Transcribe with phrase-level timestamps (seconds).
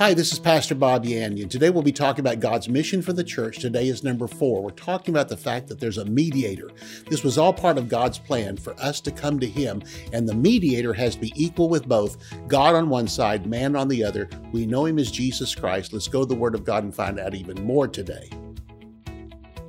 [0.00, 1.50] Hi, this is Pastor Bob Yandian.
[1.50, 3.58] Today we'll be talking about God's mission for the church.
[3.58, 4.62] Today is number four.
[4.62, 6.70] We're talking about the fact that there's a mediator.
[7.10, 9.82] This was all part of God's plan for us to come to Him,
[10.14, 12.16] and the mediator has to be equal with both
[12.48, 14.30] God on one side, man on the other.
[14.52, 15.92] We know Him as Jesus Christ.
[15.92, 18.30] Let's go to the Word of God and find out even more today.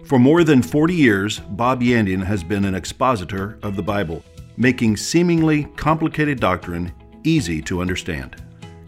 [0.05, 4.23] For more than 40 years, Bob Yandian has been an expositor of the Bible,
[4.55, 6.93] making seemingly complicated doctrine
[7.25, 8.41] easy to understand.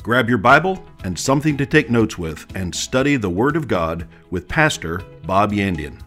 [0.04, 4.06] Grab your Bible and something to take notes with and study the Word of God
[4.32, 5.98] with Pastor Bob Yandian.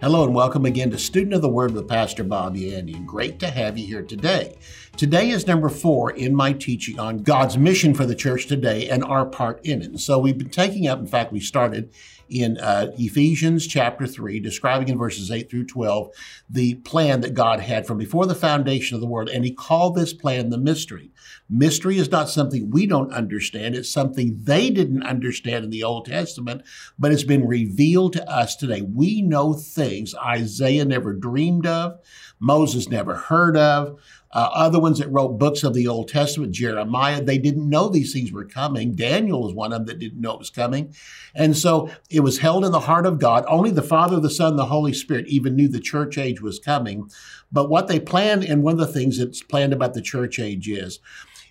[0.00, 3.06] Hello and welcome again to Student of the Word with Pastor Bob Yandian.
[3.06, 4.56] Great to have you here today.
[5.02, 9.02] Today is number four in my teaching on God's mission for the church today and
[9.02, 9.98] our part in it.
[9.98, 11.92] So we've been taking up, in fact, we started
[12.30, 16.10] in uh, Ephesians chapter 3, describing in verses 8 through 12
[16.48, 19.28] the plan that God had from before the foundation of the world.
[19.28, 21.10] And he called this plan the mystery.
[21.50, 26.06] Mystery is not something we don't understand, it's something they didn't understand in the Old
[26.06, 26.62] Testament,
[26.98, 28.82] but it's been revealed to us today.
[28.82, 31.98] We know things Isaiah never dreamed of,
[32.42, 34.00] Moses never heard of.
[34.32, 38.12] Uh, other ones that wrote books of the Old Testament, Jeremiah, they didn't know these
[38.12, 38.94] things were coming.
[38.94, 40.92] Daniel was one of them that didn't know it was coming.
[41.34, 43.44] And so it was held in the heart of God.
[43.46, 47.08] Only the Father, the Son, the Holy Spirit even knew the church age was coming.
[47.52, 50.68] But what they planned, and one of the things that's planned about the church age
[50.68, 50.98] is,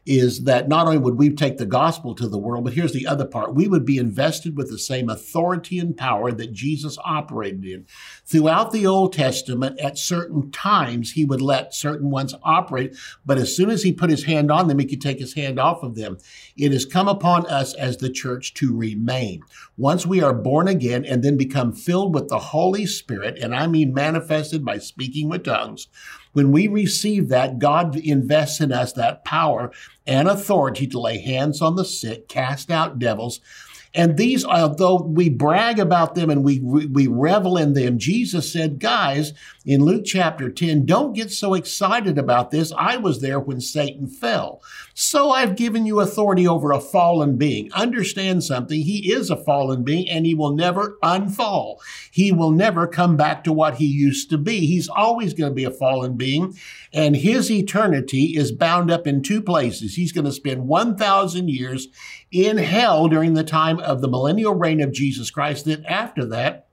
[0.06, 3.06] is that not only would we take the gospel to the world, but here's the
[3.06, 3.54] other part.
[3.54, 7.86] We would be invested with the same authority and power that Jesus operated in.
[8.26, 13.56] Throughout the Old Testament, at certain times, he would let certain ones operate, but as
[13.56, 15.96] soon as he put his hand on them, he could take his hand off of
[15.96, 16.18] them.
[16.58, 19.42] It has come upon us as the church to remain.
[19.78, 23.68] Once we are born again and then become filled with the Holy Spirit, and I
[23.68, 25.88] mean manifested by speaking with tongues,
[26.34, 29.72] when we receive that, God invests in us that power
[30.08, 33.40] and authority to lay hands on the sick, cast out devils,
[33.94, 38.80] and these, although we brag about them and we, we revel in them, Jesus said,
[38.80, 39.34] guys,
[39.66, 42.72] in Luke chapter 10, don't get so excited about this.
[42.78, 44.62] I was there when Satan fell.
[44.94, 47.72] So I've given you authority over a fallen being.
[47.74, 48.82] Understand something.
[48.82, 51.82] He is a fallen being and he will never unfall.
[52.10, 54.66] He will never come back to what he used to be.
[54.68, 56.58] He's always going to be a fallen being
[56.94, 59.96] and his eternity is bound up in two places.
[59.96, 61.88] He's going to spend 1,000 years
[62.32, 65.66] in hell during the time of the millennial reign of Jesus Christ.
[65.66, 66.68] Then after that,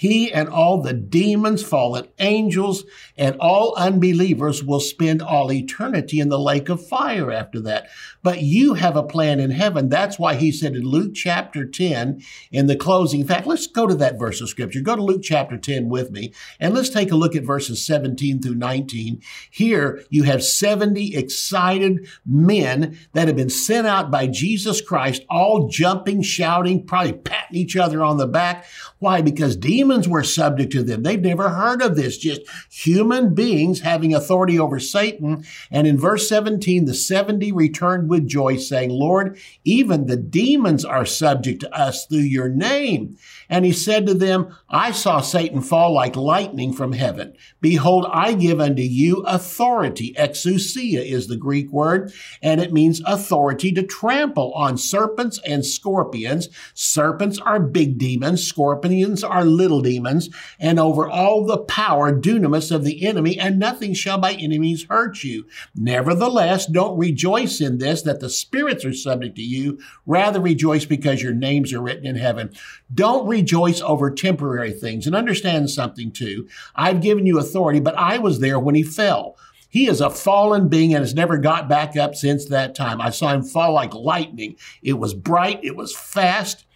[0.00, 2.86] he and all the demons, fallen angels,
[3.18, 7.86] and all unbelievers will spend all eternity in the lake of fire after that.
[8.22, 9.90] But you have a plan in heaven.
[9.90, 13.86] That's why he said in Luke chapter 10, in the closing, in fact, let's go
[13.86, 14.80] to that verse of scripture.
[14.80, 18.40] Go to Luke chapter 10 with me, and let's take a look at verses 17
[18.40, 19.20] through 19.
[19.50, 25.68] Here you have 70 excited men that have been sent out by Jesus Christ, all
[25.68, 28.64] jumping, shouting, probably patting each other on the back.
[29.00, 29.22] Why?
[29.22, 31.02] Because demons were subject to them.
[31.02, 35.44] They've never heard of this, just human beings having authority over Satan.
[35.70, 41.06] And in verse 17, the 70 returned with joy, saying, Lord, even the demons are
[41.06, 43.16] subject to us through your name.
[43.50, 47.34] And he said to them, I saw Satan fall like lightning from heaven.
[47.60, 50.14] Behold, I give unto you authority.
[50.16, 56.48] Exousia is the Greek word, and it means authority to trample on serpents and scorpions.
[56.74, 58.46] Serpents are big demons.
[58.46, 60.30] Scorpions are little demons,
[60.60, 65.24] and over all the power, dunamis of the enemy, and nothing shall by enemies hurt
[65.24, 65.44] you.
[65.74, 69.80] Nevertheless, don't rejoice in this that the spirits are subject to you.
[70.06, 72.52] Rather rejoice because your names are written in heaven.
[72.94, 73.39] Don't rejoice
[73.82, 75.06] over temporary things.
[75.06, 76.48] And understand something too.
[76.74, 79.36] I've given you authority, but I was there when he fell.
[79.68, 83.00] He is a fallen being and has never got back up since that time.
[83.00, 84.56] I saw him fall like lightning.
[84.82, 86.66] It was bright, it was fast,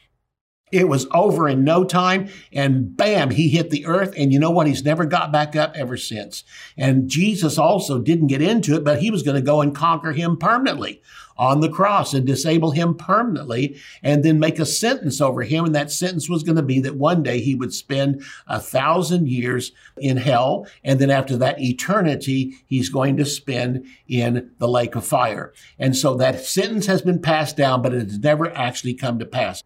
[0.74, 4.14] it was over in no time, and bam, he hit the earth.
[4.16, 4.66] And you know what?
[4.66, 6.44] He's never got back up ever since.
[6.76, 10.12] And Jesus also didn't get into it, but he was going to go and conquer
[10.12, 11.03] him permanently
[11.37, 15.65] on the cross and disable him permanently and then make a sentence over him.
[15.65, 19.28] And that sentence was going to be that one day he would spend a thousand
[19.28, 20.66] years in hell.
[20.83, 25.53] And then after that eternity, he's going to spend in the lake of fire.
[25.78, 29.27] And so that sentence has been passed down, but it has never actually come to
[29.27, 29.63] pass.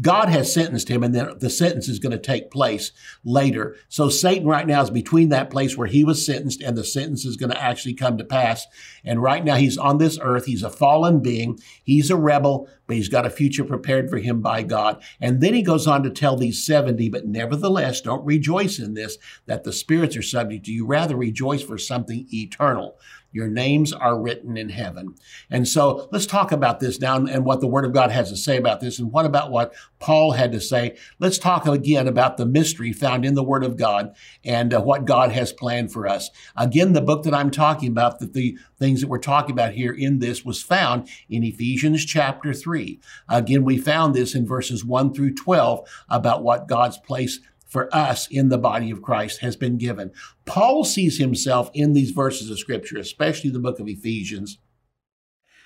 [0.00, 2.92] God has sentenced him and then the sentence is going to take place
[3.24, 3.76] later.
[3.88, 7.24] So Satan right now is between that place where he was sentenced and the sentence
[7.24, 8.66] is going to actually come to pass.
[9.04, 10.46] And right now he's on this earth.
[10.46, 11.58] He's a fallen being.
[11.84, 15.02] He's a rebel, but he's got a future prepared for him by God.
[15.20, 19.18] And then he goes on to tell these 70, but nevertheless, don't rejoice in this,
[19.46, 20.86] that the spirits are subject to you.
[20.86, 22.96] Rather rejoice for something eternal.
[23.32, 25.14] Your names are written in heaven.
[25.50, 28.36] And so let's talk about this now and what the Word of God has to
[28.36, 28.98] say about this.
[28.98, 30.96] And what about what Paul had to say?
[31.18, 34.14] Let's talk again about the mystery found in the Word of God
[34.44, 36.30] and uh, what God has planned for us.
[36.56, 39.92] Again, the book that I'm talking about, that the things that we're talking about here
[39.92, 43.00] in this was found in Ephesians chapter 3.
[43.28, 47.40] Again, we found this in verses 1 through 12 about what God's place
[47.72, 50.10] for us in the body of Christ has been given.
[50.44, 54.58] Paul sees himself in these verses of scripture, especially the book of Ephesians.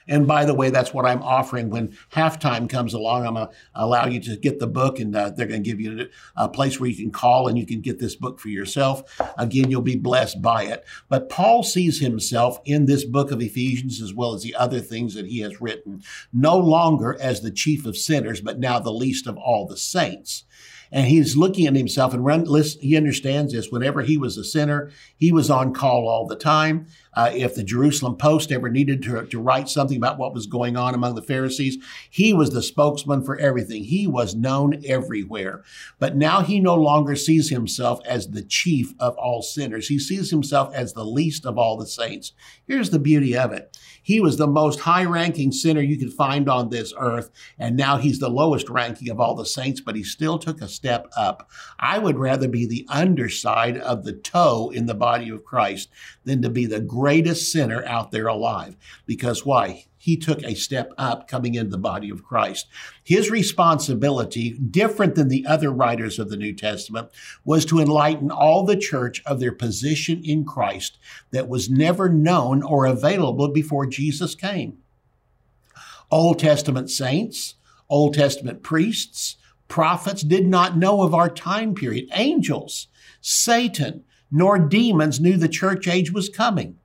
[0.06, 3.26] And by the way, that's what I'm offering when halftime comes along.
[3.26, 5.80] I'm going to allow you to get the book, and uh, they're going to give
[5.80, 9.20] you a place where you can call and you can get this book for yourself.
[9.36, 10.84] Again, you'll be blessed by it.
[11.08, 15.14] But Paul sees himself in this book of Ephesians, as well as the other things
[15.14, 19.26] that he has written, no longer as the chief of sinners, but now the least
[19.26, 20.44] of all the saints.
[20.92, 23.70] And he's looking at himself and run, listen, he understands this.
[23.70, 26.86] Whenever he was a sinner, he was on call all the time.
[27.14, 30.76] Uh, if the Jerusalem Post ever needed to, to write something about what was going
[30.76, 31.78] on among the Pharisees,
[32.10, 33.84] he was the spokesman for everything.
[33.84, 35.62] He was known everywhere.
[35.98, 39.88] But now he no longer sees himself as the chief of all sinners.
[39.88, 42.32] He sees himself as the least of all the saints.
[42.68, 43.76] Here's the beauty of it.
[44.06, 47.28] He was the most high ranking sinner you could find on this earth.
[47.58, 50.68] And now he's the lowest ranking of all the saints, but he still took a
[50.68, 51.50] step up.
[51.80, 55.88] I would rather be the underside of the toe in the body of Christ
[56.22, 58.76] than to be the greatest sinner out there alive.
[59.06, 59.86] Because why?
[60.06, 62.68] He took a step up coming into the body of Christ.
[63.02, 67.08] His responsibility, different than the other writers of the New Testament,
[67.44, 70.96] was to enlighten all the church of their position in Christ
[71.32, 74.78] that was never known or available before Jesus came.
[76.08, 77.56] Old Testament saints,
[77.88, 82.08] Old Testament priests, prophets did not know of our time period.
[82.12, 82.86] Angels,
[83.20, 86.78] Satan, nor demons knew the church age was coming.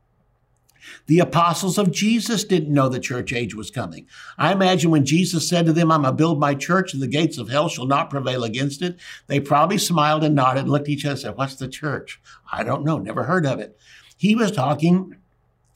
[1.07, 4.07] The apostles of Jesus didn't know the church age was coming.
[4.37, 7.07] I imagine when Jesus said to them, I'm going to build my church and the
[7.07, 10.87] gates of hell shall not prevail against it, they probably smiled and nodded and looked
[10.87, 12.21] at each other and said, What's the church?
[12.51, 13.77] I don't know, never heard of it.
[14.17, 15.15] He was talking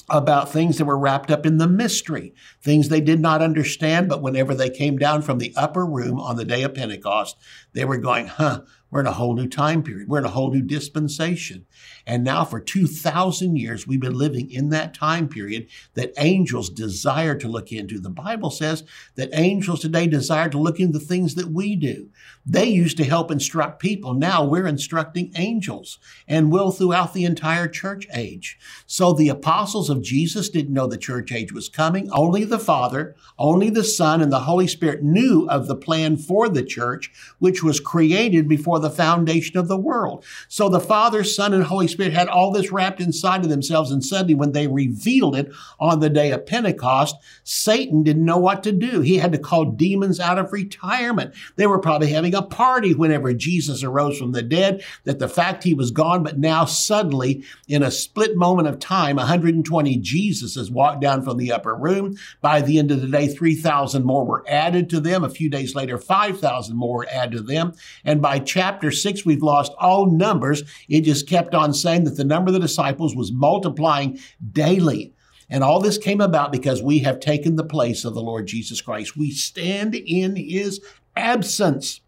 [0.09, 4.21] about things that were wrapped up in the mystery, things they did not understand, but
[4.21, 7.37] whenever they came down from the upper room on the day of Pentecost,
[7.73, 10.07] they were going, huh, we're in a whole new time period.
[10.07, 11.65] We're in a whole new dispensation.
[12.05, 17.35] And now for 2,000 years, we've been living in that time period that angels desire
[17.35, 17.99] to look into.
[17.99, 18.83] The Bible says
[19.15, 22.09] that angels today desire to look into the things that we do.
[22.45, 24.13] They used to help instruct people.
[24.13, 25.97] Now we're instructing angels
[26.27, 28.57] and will throughout the entire church age.
[28.85, 32.09] So the apostles of Jesus didn't know the church age was coming.
[32.11, 36.47] Only the Father, only the Son, and the Holy Spirit knew of the plan for
[36.47, 40.23] the church, which was created before the foundation of the world.
[40.47, 43.91] So the Father, Son, and Holy Spirit had all this wrapped inside of themselves.
[43.91, 48.63] And suddenly, when they revealed it on the day of Pentecost, Satan didn't know what
[48.63, 49.01] to do.
[49.01, 51.33] He had to call demons out of retirement.
[51.55, 55.63] They were probably having a party whenever Jesus arose from the dead, that the fact
[55.63, 61.01] he was gone, but now suddenly, in a split moment of time, 120 Jesuses walked
[61.01, 62.15] down from the upper room.
[62.41, 65.23] By the end of the day, 3,000 more were added to them.
[65.23, 67.73] A few days later, 5,000 more were added to them.
[68.03, 70.63] And by chapter six, we've lost all numbers.
[70.89, 74.19] It just kept on saying that the number of the disciples was multiplying
[74.51, 75.13] daily.
[75.49, 78.81] And all this came about because we have taken the place of the Lord Jesus
[78.81, 79.15] Christ.
[79.15, 80.81] We stand in his
[81.15, 82.01] absence.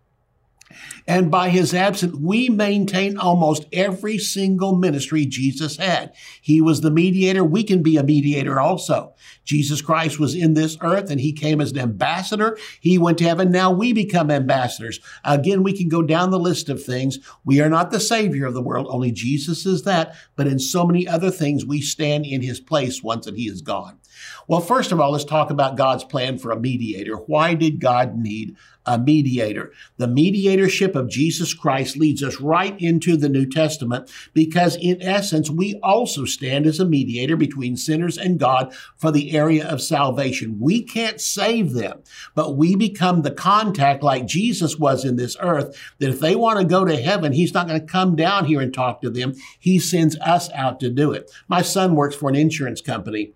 [1.07, 6.13] And by his absence, we maintain almost every single ministry Jesus had.
[6.41, 7.43] He was the mediator.
[7.43, 9.13] We can be a mediator also.
[9.45, 12.57] Jesus Christ was in this earth and he came as an ambassador.
[12.81, 13.51] He went to heaven.
[13.51, 14.99] Now we become ambassadors.
[15.23, 17.19] Again, we can go down the list of things.
[17.45, 18.87] We are not the savior of the world.
[18.89, 20.15] Only Jesus is that.
[20.35, 23.61] But in so many other things, we stand in his place once that he is
[23.61, 23.99] gone.
[24.47, 27.15] Well, first of all, let's talk about God's plan for a mediator.
[27.15, 28.55] Why did God need
[28.85, 29.73] a mediator?
[29.97, 35.49] The mediatorship of Jesus Christ leads us right into the New Testament because, in essence,
[35.49, 40.59] we also stand as a mediator between sinners and God for the area of salvation.
[40.59, 42.01] We can't save them,
[42.33, 46.59] but we become the contact like Jesus was in this earth that if they want
[46.59, 49.33] to go to heaven, he's not going to come down here and talk to them.
[49.59, 51.29] He sends us out to do it.
[51.47, 53.33] My son works for an insurance company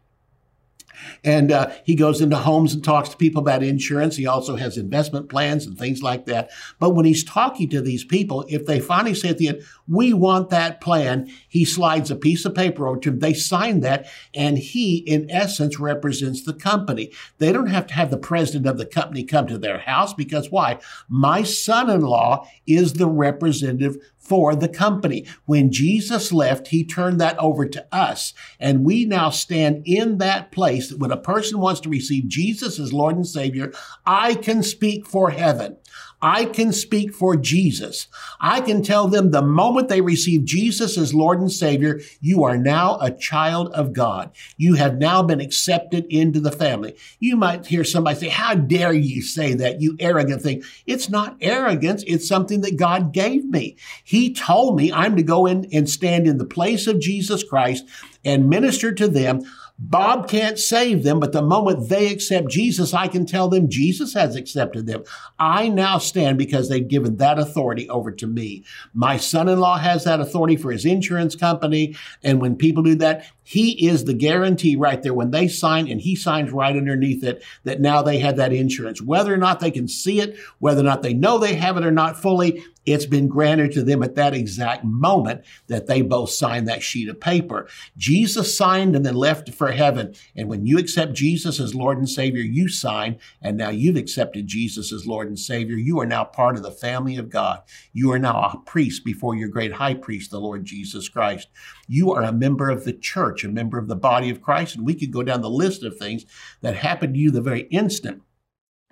[1.24, 4.16] and uh, he goes into homes and talks to people about insurance.
[4.16, 6.50] He also has investment plans and things like that.
[6.80, 10.14] But when he's talking to these people, if they finally say at the end, we
[10.14, 13.20] want that plan, he slides a piece of paper over to them.
[13.20, 17.12] They sign that, and he, in essence, represents the company.
[17.40, 20.50] They don't have to have the president of the company come to their house because
[20.50, 20.80] why?
[21.10, 25.26] My son in law is the representative for the company.
[25.46, 28.34] When Jesus left, he turned that over to us.
[28.60, 32.80] And we now stand in that place that when a person wants to receive Jesus
[32.80, 33.74] as Lord and Savior,
[34.06, 35.78] I can speak for heaven.
[36.22, 38.08] I can speak for Jesus.
[38.40, 42.58] I can tell them the moment they receive Jesus as Lord and Savior, you are
[42.58, 44.32] now a child of God.
[44.58, 46.96] You have now been accepted into the family.
[47.20, 50.64] You might hear somebody say, how dare you say that, you arrogant thing.
[50.86, 52.04] It's not arrogance.
[52.06, 53.78] It's something that God gave me.
[54.04, 57.86] He told me I'm to go in and stand in the place of Jesus Christ
[58.24, 59.42] and minister to them.
[59.84, 64.14] Bob can't save them, but the moment they accept Jesus, I can tell them Jesus
[64.14, 65.04] has accepted them.
[65.40, 68.64] I now stand because they've given that authority over to me.
[68.94, 71.96] My son in law has that authority for his insurance company.
[72.24, 76.00] And when people do that, he is the guarantee right there when they sign and
[76.00, 79.02] he signs right underneath it that now they have that insurance.
[79.02, 81.86] Whether or not they can see it, whether or not they know they have it
[81.86, 86.32] or not fully, it's been granted to them at that exact moment that they both
[86.32, 87.68] signed that sheet of paper.
[87.96, 90.16] Jesus signed and then left for heaven.
[90.36, 94.48] And when you accept Jesus as Lord and Savior, you sign, and now you've accepted
[94.48, 95.76] Jesus as Lord and Savior.
[95.76, 97.62] You are now part of the family of God.
[97.94, 101.50] You are now a priest before your great high priest, the Lord Jesus Christ.
[101.92, 104.76] You are a member of the church, a member of the body of Christ.
[104.76, 106.26] And we could go down the list of things
[106.62, 108.22] that happened to you the very instant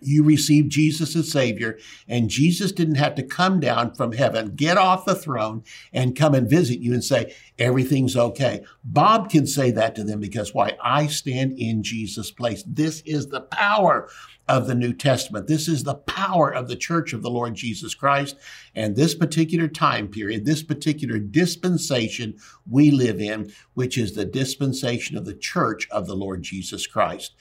[0.01, 1.77] you received Jesus as Savior,
[2.08, 5.63] and Jesus didn't have to come down from heaven, get off the throne,
[5.94, 8.63] and come and visit you and say, everything's okay.
[8.84, 10.77] Bob can say that to them because why?
[10.84, 12.63] I stand in Jesus' place.
[12.65, 14.10] This is the power
[14.50, 15.46] of the New Testament.
[15.48, 18.36] This is the power of the church of the Lord Jesus Christ.
[18.74, 22.36] And this particular time period, this particular dispensation
[22.68, 27.36] we live in, which is the dispensation of the church of the Lord Jesus Christ.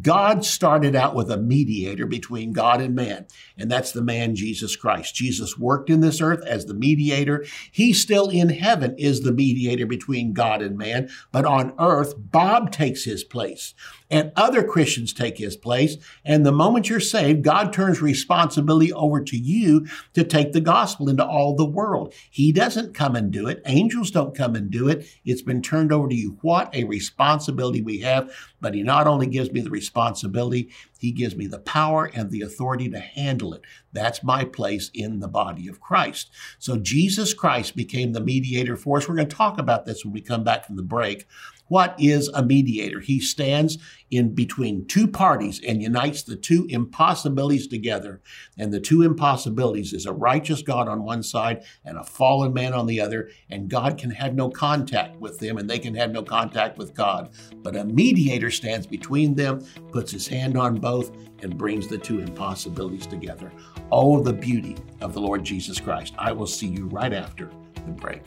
[0.00, 3.26] God started out with a mediator between God and man,
[3.58, 5.14] and that's the man Jesus Christ.
[5.14, 7.44] Jesus worked in this earth as the mediator.
[7.70, 12.72] He still in heaven is the mediator between God and man, but on earth, Bob
[12.72, 13.74] takes his place
[14.14, 15.96] and other Christians take his place.
[16.24, 21.08] And the moment you're saved, God turns responsibility over to you to take the gospel
[21.08, 22.14] into all the world.
[22.30, 23.60] He doesn't come and do it.
[23.66, 25.04] Angels don't come and do it.
[25.24, 26.38] It's been turned over to you.
[26.42, 28.32] What a responsibility we have.
[28.60, 32.42] But he not only gives me the responsibility, he gives me the power and the
[32.42, 33.62] authority to handle it.
[33.92, 36.30] That's my place in the body of Christ.
[36.58, 39.08] So Jesus Christ became the mediator for us.
[39.08, 41.26] We're going to talk about this when we come back from the break.
[41.68, 43.00] What is a mediator?
[43.00, 43.78] He stands
[44.10, 48.20] in between two parties and unites the two impossibilities together.
[48.58, 52.74] And the two impossibilities is a righteous God on one side and a fallen man
[52.74, 53.30] on the other.
[53.50, 56.94] And God can have no contact with them and they can have no contact with
[56.94, 57.30] God.
[57.56, 62.20] But a mediator stands between them, puts his hand on both, and brings the two
[62.20, 63.50] impossibilities together.
[63.90, 66.14] Oh, the beauty of the Lord Jesus Christ.
[66.18, 68.22] I will see you right after the break.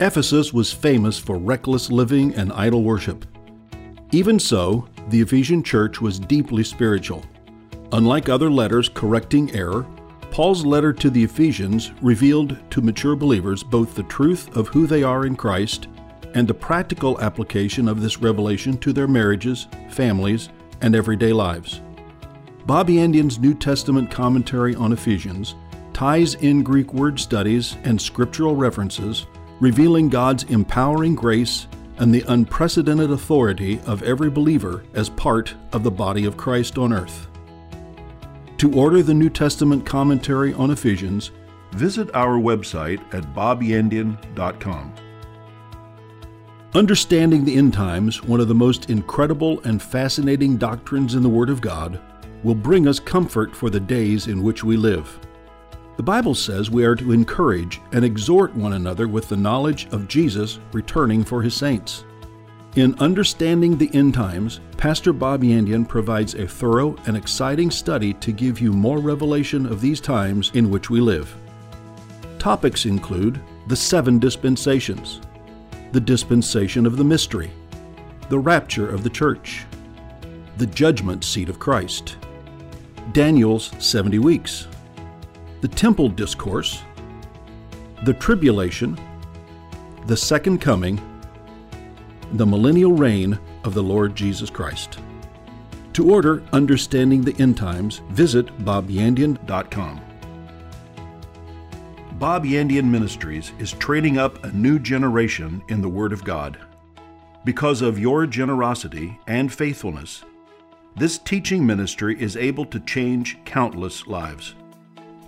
[0.00, 3.26] Ephesus was famous for reckless living and idol worship.
[4.12, 7.22] Even so, the Ephesian church was deeply spiritual.
[7.92, 9.86] Unlike other letters correcting error,
[10.30, 15.02] Paul's letter to the Ephesians revealed to mature believers both the truth of who they
[15.02, 15.88] are in Christ
[16.32, 20.48] and the practical application of this revelation to their marriages, families,
[20.80, 21.82] and everyday lives.
[22.64, 25.56] Bobby Yandian's New Testament commentary on Ephesians
[25.92, 29.26] ties in Greek word studies and scriptural references
[29.60, 35.90] revealing God's empowering grace and the unprecedented authority of every believer as part of the
[35.90, 37.28] body of Christ on earth.
[38.56, 41.30] To order the New Testament commentary on Ephesians,
[41.72, 44.94] visit our website at bobyandian.com.
[46.74, 51.50] Understanding the end times, one of the most incredible and fascinating doctrines in the Word
[51.50, 52.00] of God,
[52.42, 55.18] will bring us comfort for the days in which we live.
[56.00, 60.08] The Bible says we are to encourage and exhort one another with the knowledge of
[60.08, 62.06] Jesus returning for his saints.
[62.74, 68.32] In Understanding the End Times, Pastor Bob Yandian provides a thorough and exciting study to
[68.32, 71.36] give you more revelation of these times in which we live.
[72.38, 75.20] Topics include the seven dispensations,
[75.92, 77.50] the dispensation of the mystery,
[78.30, 79.66] the rapture of the church,
[80.56, 82.16] the judgment seat of Christ,
[83.12, 84.66] Daniel's 70 weeks,
[85.60, 86.82] the temple discourse,
[88.04, 88.98] the tribulation,
[90.06, 91.00] the second coming,
[92.32, 94.98] the millennial reign of the Lord Jesus Christ.
[95.94, 100.00] To order Understanding the End Times, visit bobyandian.com.
[102.12, 106.58] Bob Yandian Ministries is training up a new generation in the Word of God.
[107.44, 110.22] Because of your generosity and faithfulness,
[110.96, 114.54] this teaching ministry is able to change countless lives.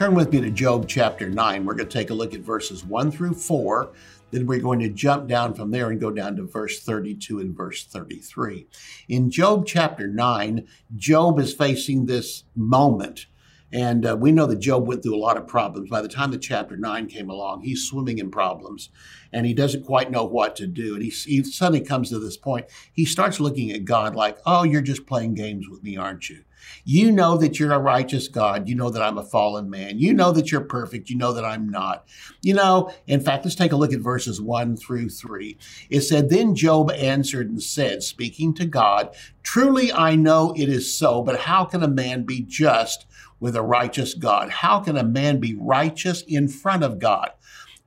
[0.00, 1.66] Turn with me to Job chapter 9.
[1.66, 3.92] We're going to take a look at verses 1 through 4.
[4.30, 7.54] Then we're going to jump down from there and go down to verse 32 and
[7.54, 8.66] verse 33.
[9.10, 10.66] In Job chapter 9,
[10.96, 13.26] Job is facing this moment
[13.72, 15.90] and uh, we know that Job went through a lot of problems.
[15.90, 18.88] By the time the chapter nine came along, he's swimming in problems
[19.32, 20.94] and he doesn't quite know what to do.
[20.94, 22.66] And he, he suddenly comes to this point.
[22.92, 26.44] He starts looking at God like, oh, you're just playing games with me, aren't you?
[26.84, 28.68] You know that you're a righteous God.
[28.68, 29.98] You know that I'm a fallen man.
[29.98, 31.08] You know that you're perfect.
[31.08, 32.06] You know that I'm not.
[32.42, 35.56] You know, in fact, let's take a look at verses one through three.
[35.88, 40.96] It said, Then Job answered and said, speaking to God, Truly I know it is
[40.96, 43.06] so, but how can a man be just
[43.40, 44.50] with a righteous God.
[44.50, 47.30] How can a man be righteous in front of God?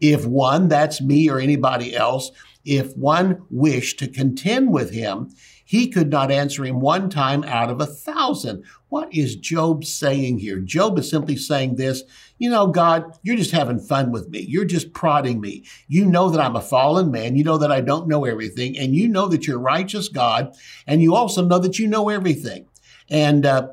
[0.01, 2.31] If one, that's me or anybody else,
[2.65, 5.29] if one wished to contend with him,
[5.65, 8.63] he could not answer him one time out of a thousand.
[8.89, 10.59] What is Job saying here?
[10.59, 12.03] Job is simply saying this
[12.37, 14.41] You know, God, you're just having fun with me.
[14.41, 15.63] You're just prodding me.
[15.87, 17.35] You know that I'm a fallen man.
[17.35, 18.77] You know that I don't know everything.
[18.77, 20.53] And you know that you're righteous, God.
[20.85, 22.67] And you also know that you know everything.
[23.09, 23.69] And, uh,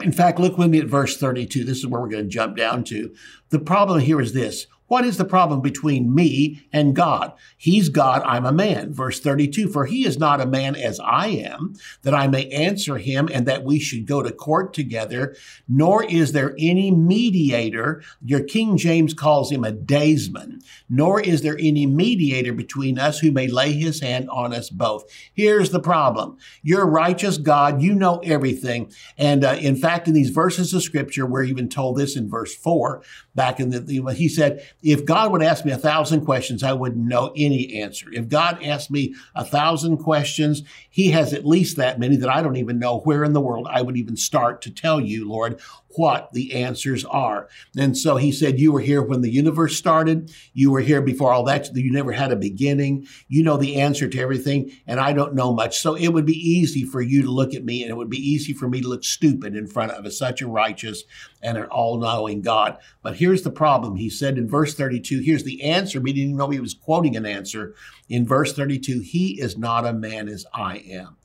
[0.00, 1.64] in fact, look with me at verse 32.
[1.64, 3.14] This is where we're going to jump down to.
[3.50, 7.32] The problem here is this what is the problem between me and God?
[7.56, 8.92] He's God, I'm a man.
[8.92, 12.98] Verse 32 For he is not a man as I am, that I may answer
[12.98, 15.34] him and that we should go to court together,
[15.66, 18.02] nor is there any mediator.
[18.22, 23.32] Your King James calls him a daysman, nor is there any mediator between us who
[23.32, 25.04] may lay his hand on us both.
[25.32, 28.92] Here's the problem You're righteous God, you know everything.
[29.16, 32.54] And uh, in fact, in these verses of scripture, we're even told this in verse
[32.54, 33.02] 4,
[33.34, 37.06] back in the, he said, if God would ask me a thousand questions, I wouldn't
[37.06, 38.06] know any answer.
[38.12, 42.42] If God asked me a thousand questions, He has at least that many that I
[42.42, 45.60] don't even know where in the world I would even start to tell you, Lord,
[45.96, 47.48] what the answers are.
[47.76, 50.32] And so He said, You were here when the universe started.
[50.52, 51.74] You were here before all that.
[51.74, 53.06] You never had a beginning.
[53.28, 55.80] You know the answer to everything, and I don't know much.
[55.80, 58.18] So it would be easy for you to look at me, and it would be
[58.18, 61.04] easy for me to look stupid in front of a, such a righteous
[61.42, 62.78] and an all knowing God.
[63.02, 63.96] But here's the problem.
[63.96, 66.00] He said in verse verse 32, here's the answer.
[66.00, 67.74] We didn't know he was quoting an answer.
[68.08, 71.16] In verse 32, he is not a man as I am.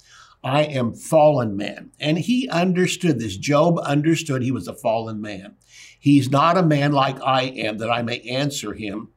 [0.43, 1.91] I am fallen man.
[1.99, 3.37] And he understood this.
[3.37, 5.55] Job understood he was a fallen man.
[5.99, 9.09] He's not a man like I am that I may answer him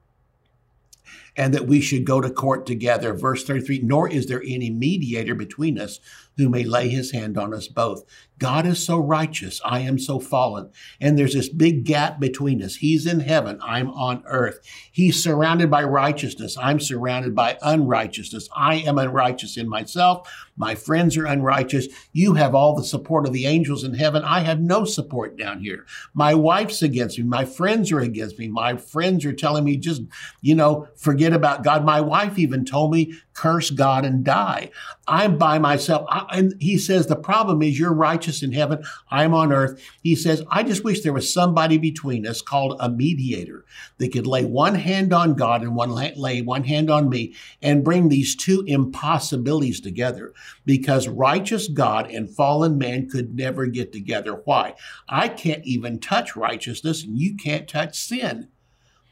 [1.37, 3.15] and that we should go to court together.
[3.15, 6.01] Verse 33 Nor is there any mediator between us
[6.37, 8.05] who may lay his hand on us both.
[8.39, 9.61] God is so righteous.
[9.65, 10.71] I am so fallen.
[10.99, 12.77] And there's this big gap between us.
[12.77, 13.61] He's in heaven.
[13.63, 14.61] I'm on earth.
[14.91, 16.57] He's surrounded by righteousness.
[16.57, 18.49] I'm surrounded by unrighteousness.
[18.57, 20.27] I am unrighteous in myself.
[20.61, 21.89] My friends are unrighteous.
[22.13, 24.23] You have all the support of the angels in heaven.
[24.23, 25.87] I have no support down here.
[26.13, 27.25] My wife's against me.
[27.25, 28.47] My friends are against me.
[28.47, 30.03] My friends are telling me just,
[30.43, 31.83] you know, forget about God.
[31.83, 34.71] My wife even told me, curse God and die.
[35.09, 36.05] I'm by myself.
[36.11, 38.85] I, and he says, the problem is you're righteous in heaven.
[39.11, 39.83] I'm on earth.
[40.03, 43.65] He says, I just wish there was somebody between us called a mediator
[43.97, 47.83] that could lay one hand on God and one lay one hand on me and
[47.83, 50.35] bring these two impossibilities together
[50.67, 54.43] because righteous God and fallen man could never get together.
[54.45, 54.75] Why?
[55.09, 58.49] I can't even touch righteousness and you can't touch sin.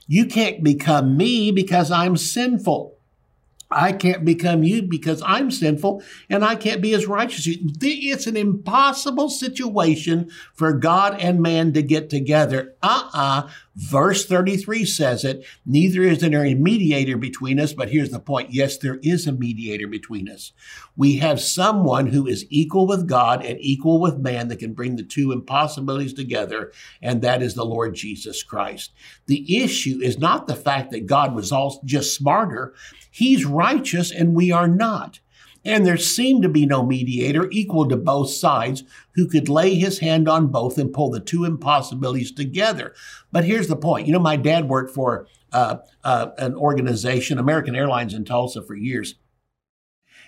[0.07, 2.98] You can't become me because I'm sinful.
[3.71, 7.47] I can't become you because I'm sinful and I can't be as righteous.
[7.47, 12.75] It's an impossible situation for God and man to get together.
[12.83, 13.43] Uh uh-uh.
[13.47, 15.47] uh Verse 33 says it.
[15.65, 18.53] Neither is there a mediator between us, but here's the point.
[18.53, 20.53] Yes, there is a mediator between us.
[20.97, 24.97] We have someone who is equal with God and equal with man that can bring
[24.97, 28.93] the two impossibilities together, and that is the Lord Jesus Christ.
[29.27, 32.75] The issue is not the fact that God was all just smarter.
[33.13, 35.21] He's righteous and we are not.
[35.65, 39.99] And there seemed to be no mediator equal to both sides who could lay his
[39.99, 42.95] hand on both and pull the two impossibilities together.
[43.33, 44.07] But here's the point.
[44.07, 48.75] You know, my dad worked for uh, uh, an organization, American Airlines in Tulsa, for
[48.75, 49.17] years.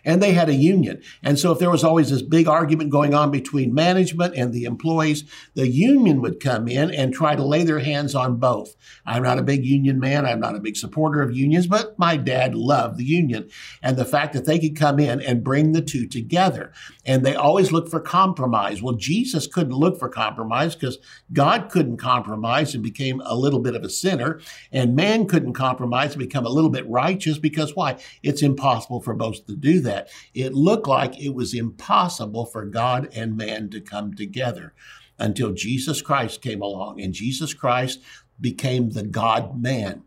[0.04, 1.02] And they had a union.
[1.22, 4.64] And so if there was always this big argument going on between management and the
[4.64, 8.76] employees, the union would come in and try to lay their hands on both.
[9.04, 10.26] I'm not a big union man.
[10.26, 13.48] I'm not a big supporter of unions, but my dad loved the union
[13.82, 16.72] and the fact that they could come in and bring the two together.
[17.04, 18.82] And they always look for compromise.
[18.82, 20.98] Well, Jesus couldn't look for compromise because
[21.32, 24.40] God couldn't compromise and became a little bit of a sinner.
[24.72, 27.98] And man couldn't compromise and become a little bit righteous because why?
[28.22, 30.08] It's impossible for both to do that that.
[30.34, 34.72] It looked like it was impossible for God and man to come together
[35.18, 37.00] until Jesus Christ came along.
[37.00, 38.00] And Jesus Christ
[38.40, 40.04] became the God man.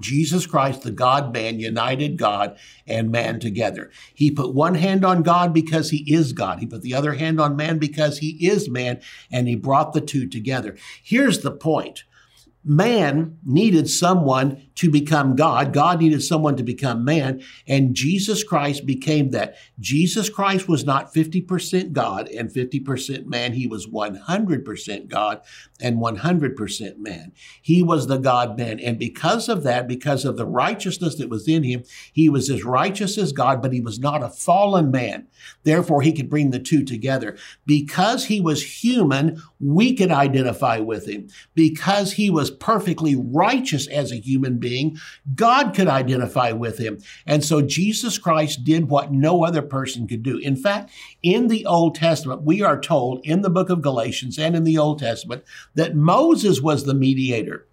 [0.00, 3.90] Jesus Christ, the God man, united God and man together.
[4.14, 6.60] He put one hand on God because he is God.
[6.60, 10.00] He put the other hand on man because he is man, and he brought the
[10.00, 10.76] two together.
[11.02, 12.04] Here's the point
[12.64, 15.72] man needed someone to become God.
[15.72, 17.42] God needed someone to become man.
[17.66, 19.56] And Jesus Christ became that.
[19.80, 23.54] Jesus Christ was not 50% God and 50% man.
[23.54, 25.40] He was 100% God
[25.80, 27.32] and 100% man.
[27.60, 28.78] He was the God man.
[28.78, 32.64] And because of that, because of the righteousness that was in him, he was as
[32.64, 35.26] righteous as God, but he was not a fallen man.
[35.64, 37.36] Therefore, he could bring the two together.
[37.66, 41.28] Because he was human, we could identify with him.
[41.56, 44.67] Because he was perfectly righteous as a human being,
[45.34, 46.98] God could identify with him.
[47.26, 50.38] And so Jesus Christ did what no other person could do.
[50.38, 50.90] In fact,
[51.22, 54.78] in the Old Testament, we are told in the book of Galatians and in the
[54.78, 57.66] Old Testament that Moses was the mediator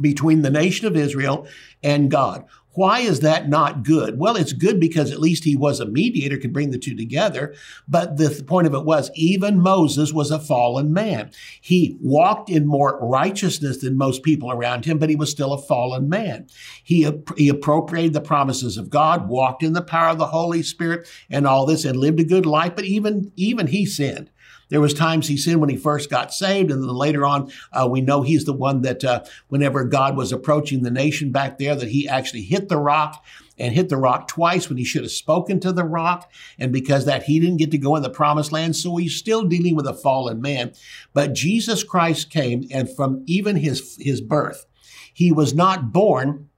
[0.00, 1.46] between the nation of Israel
[1.82, 2.44] and God.
[2.72, 4.18] Why is that not good?
[4.18, 7.54] Well, it's good because at least he was a mediator, could bring the two together.
[7.88, 11.32] But the point of it was, even Moses was a fallen man.
[11.60, 15.60] He walked in more righteousness than most people around him, but he was still a
[15.60, 16.46] fallen man.
[16.84, 21.08] He, he appropriated the promises of God, walked in the power of the Holy Spirit
[21.28, 24.30] and all this, and lived a good life, but even, even he sinned.
[24.70, 27.86] There was times he sinned when he first got saved, and then later on, uh,
[27.90, 31.76] we know he's the one that uh, whenever God was approaching the nation back there,
[31.76, 33.24] that he actually hit the rock
[33.58, 36.32] and hit the rock twice when he should have spoken to the rock.
[36.58, 38.74] And because that, he didn't get to go in the promised land.
[38.74, 40.72] So he's still dealing with a fallen man.
[41.12, 44.66] But Jesus Christ came, and from even his, his birth,
[45.12, 46.48] he was not born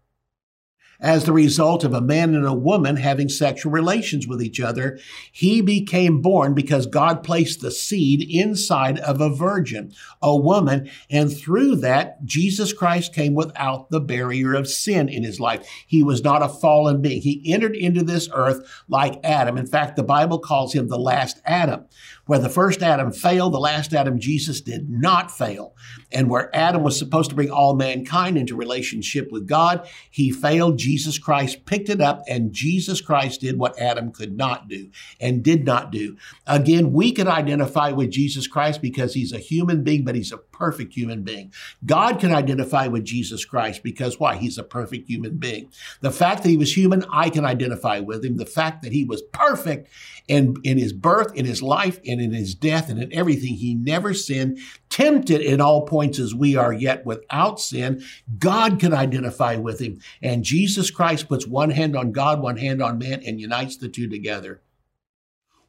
[1.03, 4.99] as the result of a man and a woman having sexual relations with each other.
[5.33, 11.37] He became born because God placed the seed inside of a virgin, a woman, and
[11.37, 15.69] through that, Jesus Christ came without the barrier of sin in his life.
[15.87, 17.21] He was not a fallen being.
[17.21, 19.59] He entered into this earth like Adam.
[19.59, 21.85] In fact, the Bible calls him the last Adam.
[22.27, 25.75] Where the first Adam failed, the last Adam, Jesus, did not fail.
[26.13, 30.79] And where Adam was supposed to bring all mankind into relationship with God, he failed.
[30.79, 35.43] Jesus Christ picked it up, and Jesus Christ did what Adam could not do and
[35.43, 36.17] did not do.
[36.47, 40.39] Again, we can identify with Jesus Christ because he's a human being, but he's a
[40.39, 41.53] perfect human being.
[41.85, 44.37] God can identify with Jesus Christ because why?
[44.37, 45.71] He's a perfect human being.
[46.01, 48.37] The fact that he was human, I can identify with him.
[48.37, 49.89] The fact that he was perfect
[50.29, 53.75] in, in his birth, in his life, and in his death, and in everything, he
[53.75, 54.59] never sinned,
[54.91, 58.03] tempted in all points as we are, yet without sin.
[58.39, 60.01] God can identify with him.
[60.21, 63.89] And Jesus Christ puts one hand on God, one hand on man, and unites the
[63.89, 64.63] two together.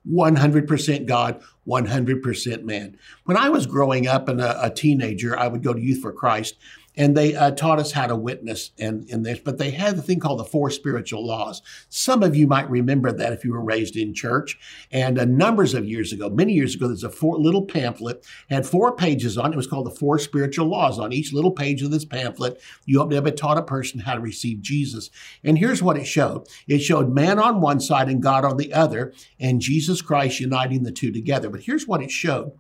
[0.09, 2.97] 100% God, 100% man.
[3.23, 6.11] When I was growing up and a, a teenager, I would go to Youth for
[6.11, 6.55] Christ
[6.95, 10.01] and they uh, taught us how to witness in, in this, but they had the
[10.01, 11.61] thing called the four spiritual laws.
[11.89, 14.57] Some of you might remember that if you were raised in church.
[14.91, 18.65] And uh, numbers of years ago, many years ago, there's a four, little pamphlet, had
[18.65, 19.53] four pages on it.
[19.53, 20.99] It was called the four spiritual laws.
[20.99, 24.21] On each little page of this pamphlet, you have it taught a person how to
[24.21, 25.09] receive Jesus.
[25.43, 26.47] And here's what it showed.
[26.67, 30.83] It showed man on one side and God on the other, and Jesus Christ uniting
[30.83, 31.49] the two together.
[31.49, 32.53] But here's what it showed.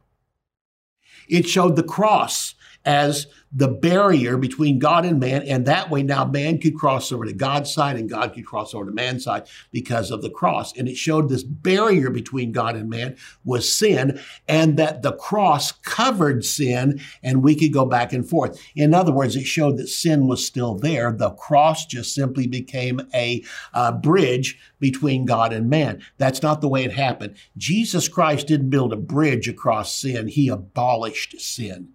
[1.29, 5.43] It showed the cross as the barrier between God and man.
[5.43, 8.73] And that way now man could cross over to God's side and God could cross
[8.73, 10.75] over to man's side because of the cross.
[10.75, 13.15] And it showed this barrier between God and man
[13.45, 18.59] was sin and that the cross covered sin and we could go back and forth.
[18.75, 21.11] In other words, it showed that sin was still there.
[21.11, 23.43] The cross just simply became a
[23.73, 26.01] uh, bridge between God and man.
[26.17, 27.35] That's not the way it happened.
[27.55, 30.27] Jesus Christ didn't build a bridge across sin.
[30.27, 31.93] He abolished sin.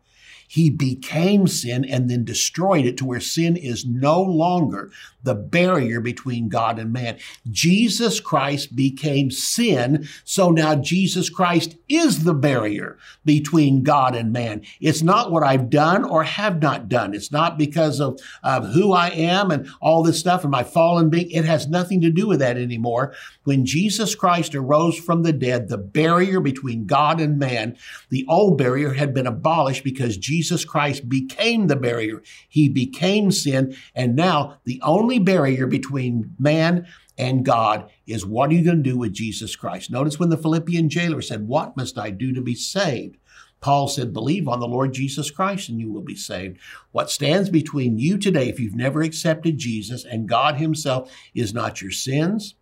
[0.49, 4.91] He became sin and then destroyed it to where sin is no longer
[5.23, 7.19] the barrier between God and man.
[7.51, 14.63] Jesus Christ became sin, so now Jesus Christ is the barrier between God and man.
[14.81, 17.15] It's not what I've done or have not done.
[17.15, 21.11] It's not because of, of who I am and all this stuff and my fallen
[21.11, 21.31] being.
[21.31, 23.13] It has nothing to do with that anymore.
[23.45, 27.77] When Jesus Christ arose from the dead, the barrier between God and man,
[28.09, 32.23] the old barrier had been abolished because Jesus Christ became the barrier.
[32.49, 33.77] He became sin.
[33.95, 38.91] And now the only barrier between man and God is what are you going to
[38.91, 39.91] do with Jesus Christ?
[39.91, 43.17] Notice when the Philippian jailer said, What must I do to be saved?
[43.61, 46.59] Paul said, Believe on the Lord Jesus Christ and you will be saved.
[46.93, 51.83] What stands between you today, if you've never accepted Jesus and God Himself, is not
[51.83, 52.55] your sins,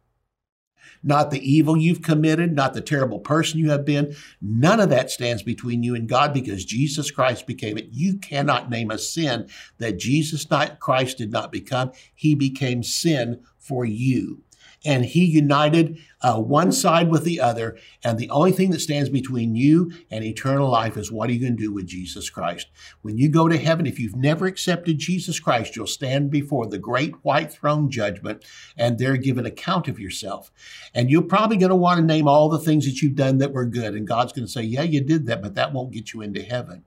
[1.03, 4.15] not the evil you've committed, not the terrible person you have been.
[4.41, 7.89] None of that stands between you and God because Jesus Christ became it.
[7.93, 10.47] You cannot name a sin that Jesus
[10.79, 11.93] Christ did not become.
[12.15, 14.43] He became sin for you
[14.87, 17.77] and he united uh, one side with the other.
[18.03, 21.41] And the only thing that stands between you and eternal life is what are you
[21.41, 22.69] going to do with Jesus Christ?
[23.03, 26.79] When you go to heaven, if you've never accepted Jesus Christ, you'll stand before the
[26.79, 28.45] great white throne judgment
[28.77, 30.51] and there give an account of yourself.
[30.95, 33.53] And you're probably going to want to name all the things that you've done that
[33.53, 33.95] were good.
[33.95, 36.43] And God's going to say, yeah, you did that, but that won't get you into
[36.43, 36.85] heaven.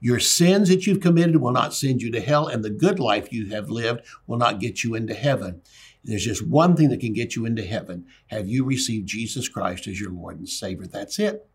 [0.00, 3.32] Your sins that you've committed will not send you to hell, and the good life
[3.32, 5.60] you have lived will not get you into heaven.
[6.04, 8.06] There's just one thing that can get you into heaven.
[8.28, 10.86] Have you received Jesus Christ as your Lord and Savior?
[10.86, 11.46] That's it.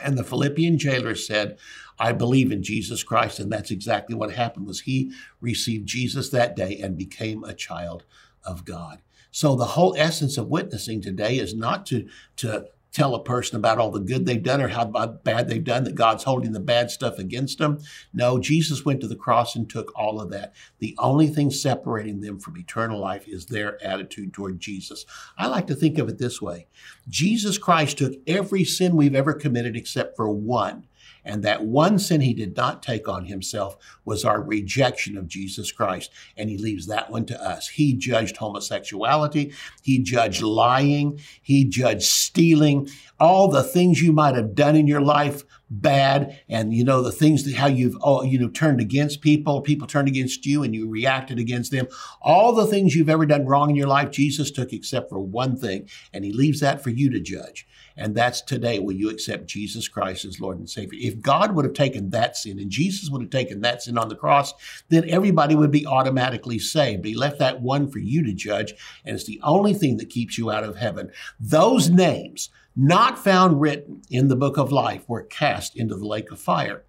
[0.00, 1.58] And the Philippian jailer said,
[1.98, 3.40] I believe in Jesus Christ.
[3.40, 8.04] And that's exactly what happened was he received Jesus that day and became a child
[8.44, 9.00] of God.
[9.30, 13.78] So the whole essence of witnessing today is not to, to tell a person about
[13.78, 16.90] all the good they've done or how bad they've done, that God's holding the bad
[16.90, 17.78] stuff against them.
[18.12, 20.54] No, Jesus went to the cross and took all of that.
[20.78, 25.04] The only thing separating them from eternal life is their attitude toward Jesus.
[25.36, 26.66] I like to think of it this way
[27.08, 30.86] Jesus Christ took every sin we've ever committed except for one.
[31.24, 35.72] And that one sin he did not take on himself was our rejection of Jesus
[35.72, 36.10] Christ.
[36.36, 37.68] And he leaves that one to us.
[37.68, 39.52] He judged homosexuality.
[39.82, 41.20] He judged lying.
[41.42, 42.88] He judged stealing.
[43.20, 47.12] All the things you might have done in your life bad and you know the
[47.12, 50.74] things that how you've oh, you know turned against people people turned against you and
[50.74, 51.86] you reacted against them.
[52.22, 55.56] All the things you've ever done wrong in your life jesus took except for one
[55.56, 57.66] thing and he leaves that for you to judge.
[57.96, 60.98] And that's today when you accept jesus christ as lord and savior?
[61.02, 64.08] If god would have taken that sin and jesus would have taken that sin on
[64.08, 64.54] the cross
[64.88, 67.02] then everybody would be automatically saved.
[67.02, 70.08] But he left that one for you to judge and it's the only thing that
[70.08, 71.10] keeps you out of heaven.
[71.38, 76.30] Those names not found written in the book of life were cast into the lake
[76.30, 76.84] of fire.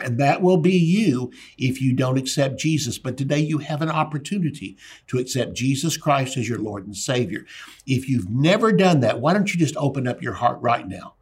[0.00, 2.98] And that will be you if you don't accept Jesus.
[2.98, 7.46] But today you have an opportunity to accept Jesus Christ as your Lord and Savior.
[7.86, 11.14] If you've never done that, why don't you just open up your heart right now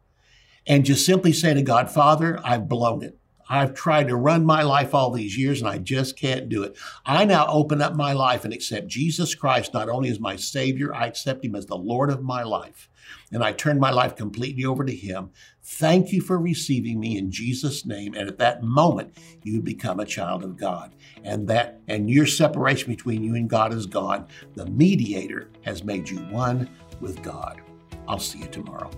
[0.65, 3.19] and just simply say to God, Father, I've blown it.
[3.47, 6.75] I've tried to run my life all these years and I just can't do it.
[7.05, 10.95] I now open up my life and accept Jesus Christ not only as my Savior,
[10.95, 12.89] I accept Him as the Lord of my life
[13.31, 15.31] and I turn my life completely over to Him.
[15.63, 18.13] Thank you for receiving me in Jesus' name.
[18.13, 20.95] And at that moment, you become a child of God.
[21.23, 24.27] And that and your separation between you and God is gone.
[24.55, 27.61] The mediator has made you one with God.
[28.07, 28.91] I'll see you tomorrow.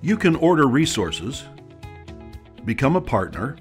[0.00, 1.44] You can order resources,
[2.64, 3.56] become a partner,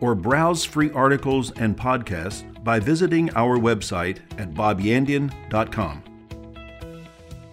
[0.00, 6.11] or browse free articles and podcasts by visiting our website at bobyandian.com.